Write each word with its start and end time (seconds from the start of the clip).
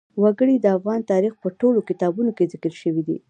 وګړي 0.23 0.55
د 0.59 0.65
افغان 0.77 0.99
تاریخ 1.11 1.33
په 1.43 1.47
ټولو 1.59 1.79
کتابونو 1.89 2.31
کې 2.37 2.49
ذکر 2.53 2.73
شوي 2.81 3.03
دي. 3.07 3.17